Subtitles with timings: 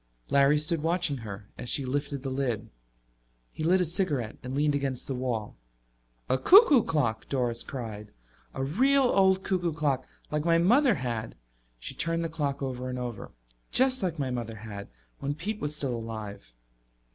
[0.31, 2.71] Larry stood watching her as she lifted the lid.
[3.53, 5.55] He lit a cigarette and leaned against the wall.
[6.27, 8.09] "A cuckoo clock!" Doris cried.
[8.55, 11.35] "A real old cuckoo clock like my mother had."
[11.77, 13.29] She turned the clock over and over.
[13.71, 14.87] "Just like my mother had,
[15.19, 16.51] when Pete was still alive."